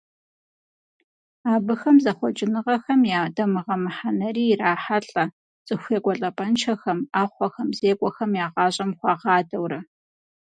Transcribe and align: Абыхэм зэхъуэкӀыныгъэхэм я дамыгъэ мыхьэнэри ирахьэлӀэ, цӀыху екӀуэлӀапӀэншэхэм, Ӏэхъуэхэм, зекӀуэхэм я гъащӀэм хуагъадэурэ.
Абыхэм 1.53 1.97
зэхъуэкӀыныгъэхэм 2.03 3.01
я 3.19 3.21
дамыгъэ 3.35 3.75
мыхьэнэри 3.83 4.43
ирахьэлӀэ, 4.51 5.25
цӀыху 5.65 5.93
екӀуэлӀапӀэншэхэм, 5.97 6.99
Ӏэхъуэхэм, 7.13 7.69
зекӀуэхэм 7.77 8.31
я 8.43 8.47
гъащӀэм 8.53 8.91
хуагъадэурэ. 8.97 9.79